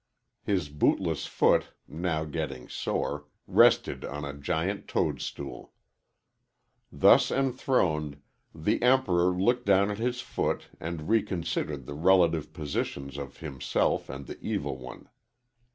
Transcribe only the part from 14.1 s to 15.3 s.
the Evil One.